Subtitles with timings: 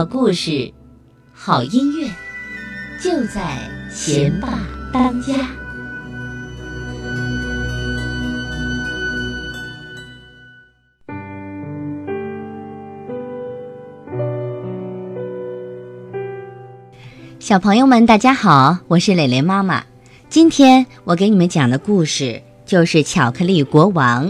[0.00, 0.72] 好故事，
[1.34, 2.08] 好音乐，
[3.02, 3.58] 就在
[3.92, 4.58] 贤爸
[4.90, 5.34] 当家。
[17.38, 19.84] 小朋友们，大家好，我是蕾蕾妈妈。
[20.30, 24.28] 今天我给你们讲的故事就是《巧克力国王》，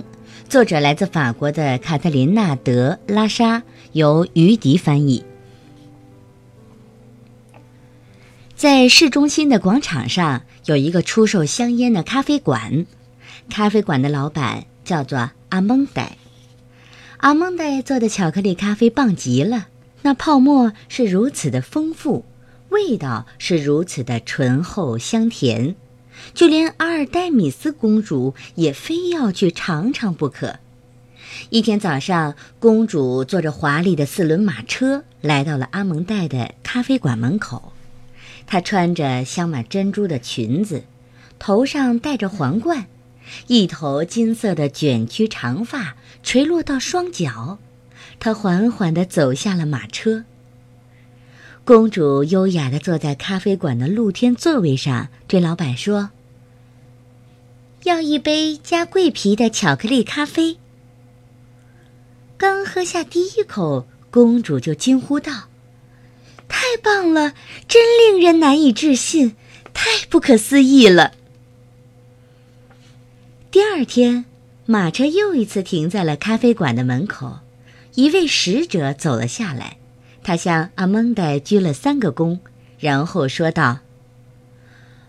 [0.49, 5.25] 作者来自法国的卡特琳娜·德拉莎，由于迪翻译。
[8.61, 12.85] 在市中心的广场上有一个出售香烟的咖啡馆，
[13.49, 16.19] 咖啡馆的老板叫做阿蒙代。
[17.17, 19.69] 阿蒙代做的巧克力咖啡棒极了，
[20.03, 22.27] 那泡沫是如此的丰富，
[22.69, 25.75] 味道是如此的醇厚香甜。
[26.35, 30.59] 就连阿尔黛米斯公主也非要去尝尝不可。
[31.49, 37.73] 一天早上，公主坐着华丽的四轮马车来到了阿蒙代的咖啡馆门口。
[38.51, 40.83] 她穿着镶满珍珠的裙子，
[41.39, 42.87] 头上戴着皇冠，
[43.47, 47.61] 一头金色的卷曲长发垂落到双脚。
[48.19, 50.25] 她缓缓地走下了马车。
[51.65, 56.11] 公主优雅地坐在咖啡馆的露天座位上，对老板说
[57.85, 60.57] ：“要一杯加桂皮的巧克力咖啡。”
[62.37, 65.45] 刚喝下第一口，公主就惊呼道
[66.71, 67.35] ：“太棒了，
[67.67, 69.35] 真令人难以置信，
[69.75, 71.15] 太不可思议了！”
[73.51, 74.25] 第二天，
[74.67, 77.41] 马车又一次停在了咖啡馆的门口，
[77.97, 79.79] 一位使者走了下来。
[80.23, 82.39] 他向阿蒙代鞠了三个躬，
[82.79, 83.81] 然后说道：“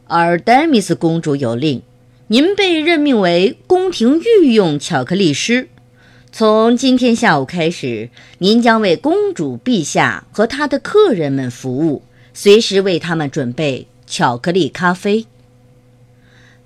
[0.07, 1.83] 阿尔黛米斯公主有令，
[2.29, 5.69] 您被任命为宫廷御用巧克力师。
[6.33, 12.03] 从今天下午开始，您将为公主陛下和她的客人们服务，
[12.33, 15.27] 随时为他们准备巧克力咖啡。”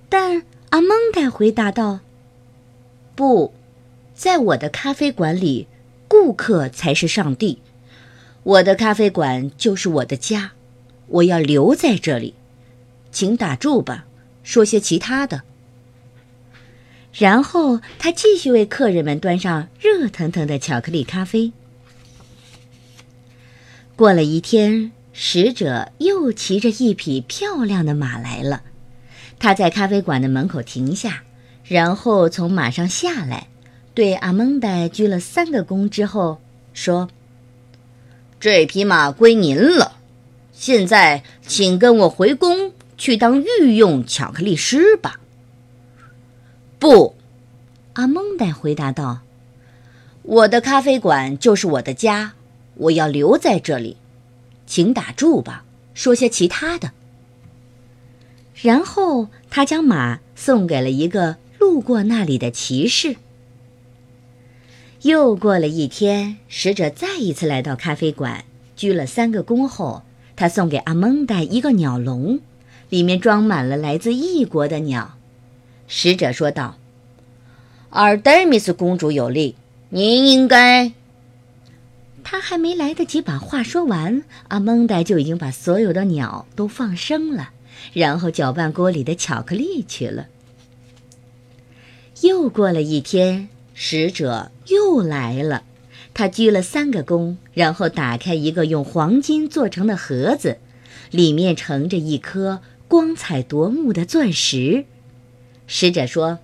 [0.07, 2.01] 但阿蒙代回答道
[3.15, 3.55] ：“不，
[4.13, 5.67] 在我的咖啡馆里，
[6.07, 7.59] 顾客才是上帝。”
[8.43, 10.51] 我的咖啡馆就是我的家，
[11.07, 12.35] 我要留在这里，
[13.11, 14.05] 请打住吧，
[14.43, 15.41] 说些其他的。
[17.17, 21.53] 然后他继续为客人们端上热腾腾的巧克力咖啡。
[23.95, 28.63] 过了一天，使者又骑着一匹漂亮的马来了，
[29.39, 31.23] 他在咖啡馆的门口停下，
[31.63, 33.47] 然后从马上下来，
[33.93, 36.41] 对阿蒙代鞠了三个躬之后
[36.73, 37.09] 说。
[38.37, 39.97] 这匹马归您了，
[40.51, 45.21] 现在请跟我回宫去当御用巧克力师吧。
[46.85, 47.15] 不，
[47.93, 49.21] 阿蒙代回答道
[50.21, 52.33] ：“我的咖啡馆就是我的家，
[52.75, 53.97] 我要留在这里，
[54.67, 55.65] 请打住吧，
[55.95, 56.91] 说些其他的。”
[58.61, 63.15] 然后他将马送给了一个路过那里的骑士。
[65.01, 70.03] 又过了一天，使者再一次来到咖啡馆，鞠了三个躬后，
[70.35, 72.41] 他送给阿蒙代一个鸟笼，
[72.89, 75.14] 里面装满了来自异国的鸟。
[75.87, 76.77] 使者说道
[77.91, 79.55] ：“阿尔黛米斯公主有令，
[79.89, 80.93] 您应该……”
[82.23, 87.51] 他还没来得及把话说完，阿蒙代就已经把所有的鸟都放生了，
[87.93, 90.27] 然后搅拌锅里的巧克力去了。
[92.21, 93.49] 又过了一天。
[93.77, 95.63] 使者又来了，
[96.13, 100.59] 他鞠了三个躬，然后打开一个用黄金做成的盒子，
[101.11, 104.85] 里面盛着一颗光彩夺目的钻石。
[105.67, 106.39] 使者说：“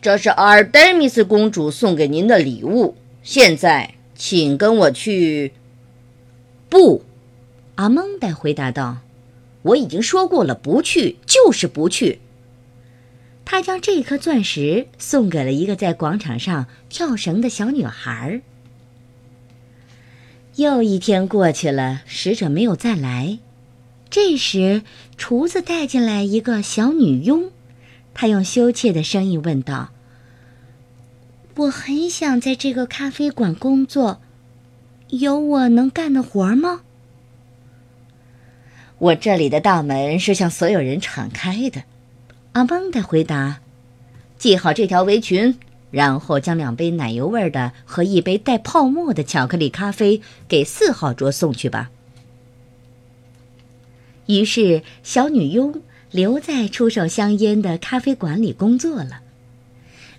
[0.00, 2.96] 这是阿尔黛米斯公主送给您的礼物。
[3.22, 5.52] 现在，请跟我去。”
[6.68, 7.04] 不，
[7.76, 8.98] 阿蒙代回答道
[9.62, 12.20] ：“我已经说过了，不去就是不去。”
[13.46, 18.40] 他将这颗钻石送给了一个在广场上跳绳的小女孩。
[20.56, 23.38] 又一天过去了，使者没有再来。
[24.08, 24.82] 这时，
[25.16, 27.50] 厨子带进来一个小女佣，
[28.14, 29.90] 她用羞怯的声音问道
[31.56, 34.22] ：“我很想在这个咖啡馆工作，
[35.08, 36.80] 有我能干的活吗
[38.98, 41.82] ？”“我这里的大门是向所有人敞开的。”
[42.52, 43.60] 阿蒙的回答
[44.38, 45.58] ：“系好这条围裙，
[45.90, 51.90] 然后将两杯奶油味的和一杯带泡沫的巧克力咖啡给四号桌送去吧。”
[54.26, 55.82] 于是，小女佣
[56.14, 59.22] 留在出售香烟的咖啡馆里工作了。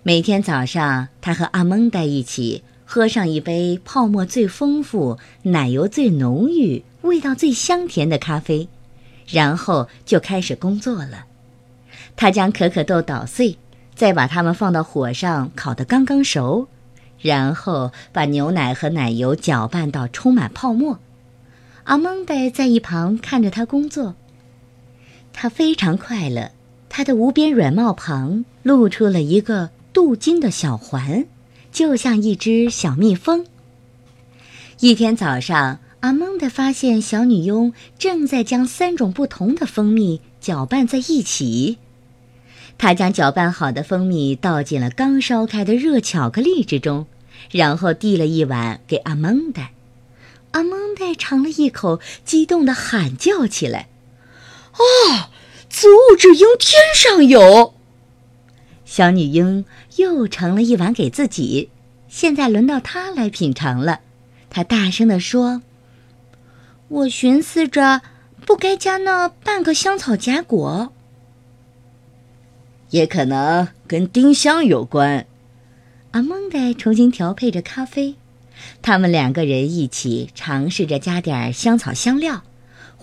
[0.03, 8.67] 每天早上，他和阿蒙在一起喝上一杯泡沫最丰富、奶油最浓郁、味道最香甜的咖啡，
[9.25, 11.27] 然后就开始工作了。
[12.17, 13.57] 他将可可豆捣碎，
[13.95, 16.67] 再把它们放到火上烤得刚刚熟，
[17.21, 20.99] 然后把牛奶和奶油搅拌到充满泡沫。
[21.85, 24.15] 阿蒙戴在一旁看着他工作，
[25.35, 26.51] 他非常快乐。
[26.89, 31.25] 他的无边软帽旁露出了一个镀金的小环，
[31.71, 33.45] 就像一只小蜜蜂。
[34.79, 41.77] 一天早上，阿蒙戴发现小女佣正在将三种不同的蜂蜜搅拌在一起。
[42.77, 47.07] 他将搅拌好的蜂蜜倒进了刚烧开的热巧克力之中，
[47.51, 49.71] 然后递了一碗给阿蒙戴。
[50.51, 53.87] 阿蒙戴尝了一口，激动地喊叫起来
[54.75, 55.31] ：“啊！
[55.69, 57.73] 此物只应天上有！”
[58.85, 59.65] 小女婴
[59.97, 61.69] 又盛了一碗给自己，
[62.07, 63.99] 现在轮到她来品尝了。
[64.49, 65.61] 她大声地说
[66.87, 68.01] ：“我寻思着，
[68.45, 70.93] 不该加那半个香草荚果。”
[72.91, 75.25] 也可能跟丁香有关。
[76.11, 78.15] 阿蒙戴重新调配着咖啡，
[78.81, 82.43] 他们两个人一起尝试着加点香草香料，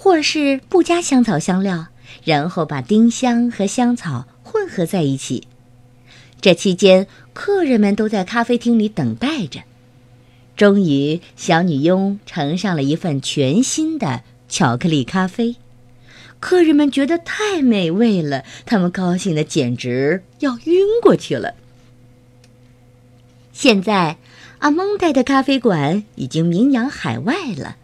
[0.02, 1.87] 或是不加香草香料，
[2.25, 5.46] 然后把丁香和香草混合在一起。
[6.40, 9.60] 这期间，客人们都在咖啡厅里等待着。
[10.56, 15.54] 终于，小女佣盛上了一份全新的巧克力咖啡。
[16.40, 21.54] 客人们觉得太美味了，他们高兴的简直要晕过去了。
[23.52, 24.16] 现在，
[24.58, 27.76] 阿蒙戴的咖啡馆已经名扬海外了，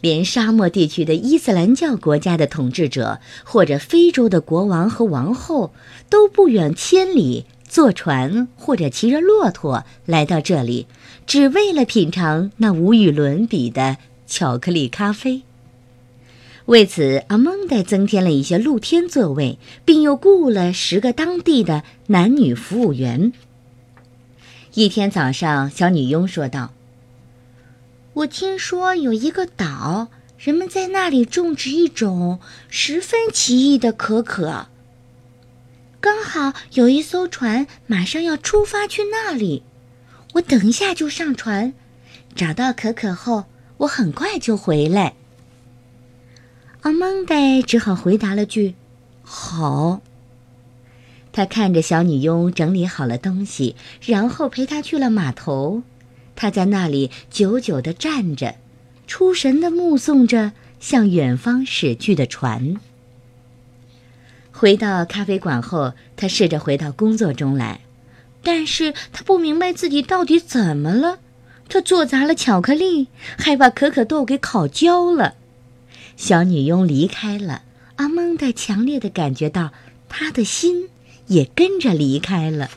[0.00, 5.72] 连沙漠地区的伊斯兰教国家的统治者，或者非洲的国王和王后，
[6.08, 10.86] 都不远千里坐船或者骑着骆驼来到这里，
[11.26, 13.96] 只为了品尝那无与伦比的
[14.26, 15.42] 巧克力咖啡。
[16.66, 23.34] 为此，阿蒙戴增添了一些露天座位，并又雇了十个当地的男女服务员。
[24.72, 26.72] 一天早上，小女佣说道
[28.14, 30.08] ：“我听说有一个岛，
[30.38, 32.38] 人们在那里种植一种
[32.68, 34.68] 十分奇异的可可。
[36.00, 39.64] 刚好有一艘船马上要出发去那里，
[40.34, 41.74] 我等一下就上船，
[42.36, 43.46] 找到可可后，
[43.78, 45.14] 我很快就回来。”
[46.82, 47.34] 阿蒙德
[47.66, 48.76] 只好回答了句
[49.24, 50.02] ：“好。”
[51.32, 55.82] 他看着小女佣整理好了东西，然后陪她去了码头。
[56.36, 58.56] 他在那里久久地站着，
[59.06, 62.76] 出神地目送着向远方驶去的船。
[64.52, 67.80] 回到咖啡馆后，他试着回到工作中来，
[68.42, 71.18] 但是他不明白自己到底怎么了。
[71.68, 73.08] 他做砸了巧克力，
[73.38, 75.34] 还把可可豆给烤焦了。
[76.16, 77.62] 小女佣离开了，
[77.96, 79.72] 阿蒙戴强烈的感觉到，
[80.08, 80.90] 他的心
[81.26, 82.70] 也跟着离开了。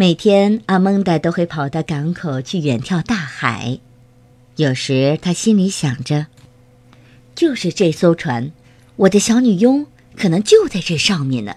[0.00, 3.80] 每天，阿蒙戴都会跑到港口去远眺大海，
[4.54, 6.26] 有时他心里想着，
[7.34, 8.52] 就是这艘船，
[8.94, 11.56] 我的小女佣可能就在这上面呢。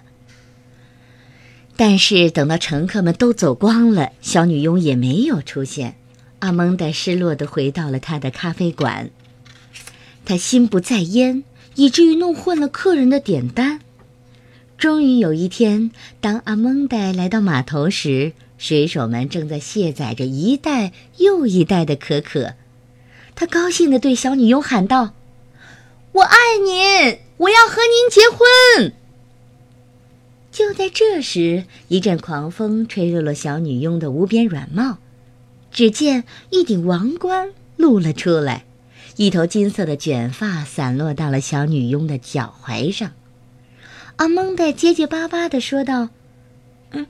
[1.75, 5.98] 但是等到乘客们都走光了，小女佣也没有出现，
[6.39, 9.12] 阿蒙戴失落地回到了他的咖啡馆。
[10.25, 11.43] 他心不在焉，
[11.75, 13.81] 以至于弄混了客人的点单。
[14.81, 22.55] 终于有一天，当阿蒙戴来到码头时，水手们正在卸载着一袋又一袋的可可。
[23.35, 25.13] 他高兴地对小女佣喊道
[26.13, 28.93] ：“我爱您，我要和您结婚。”
[30.51, 34.97] 就在这时，一阵狂风吹落了小女佣的无边软帽，
[35.71, 38.65] 只见一顶王冠露了出来。
[39.17, 43.11] 一头金色的卷发散落到了小女佣的脚踝上，
[44.18, 46.10] 阿蒙戴结结巴巴的说道
[46.91, 47.08] ：“嗯，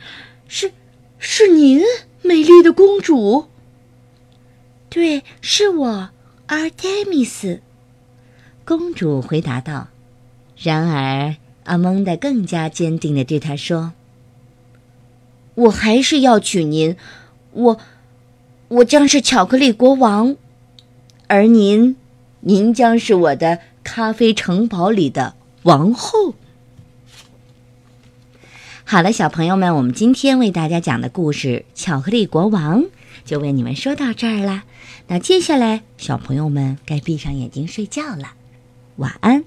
[0.47, 0.71] 是，
[1.17, 1.81] 是您，
[2.21, 3.47] 美丽的公主。
[4.89, 6.09] ”“对，是我，
[6.47, 7.61] 阿黛米斯。”
[8.65, 9.89] 公主回答道。
[10.57, 13.93] 然而，阿蒙戴更加坚定的对她说
[15.55, 16.95] ：“我还是要娶您，
[17.51, 17.77] 我，
[18.67, 20.35] 我将是巧克力国王，
[21.27, 21.97] 而您。”
[22.43, 26.33] 您将是我的咖啡城堡里的王后。
[28.91, 32.81] 好了，小朋友们，我们今天为大家讲的故事《巧克力国王》
[33.23, 34.63] 就为你们说到这儿了。
[35.07, 38.33] 那接下来，小朋友们该闭上眼睛睡觉了，
[38.97, 39.45] 晚安。